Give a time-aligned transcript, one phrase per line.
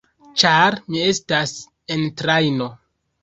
[0.43, 1.53] Ĉar mi estas
[1.97, 2.71] en trajno.